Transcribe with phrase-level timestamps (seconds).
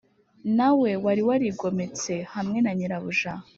[0.57, 3.31] na we wari warigometse hamwe na nyirabuja.